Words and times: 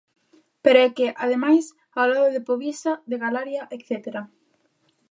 Pero 0.63 0.77
é 0.87 0.89
que, 0.97 1.07
ademais, 1.25 1.65
ao 1.97 2.05
lado 2.11 2.29
de 2.35 2.45
Povisa, 2.49 2.91
de 3.09 3.17
Galaria 3.25 3.63
etcétera. 3.75 4.21